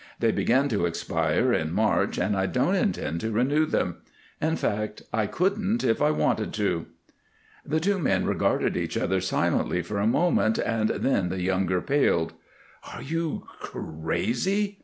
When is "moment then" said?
10.07-11.29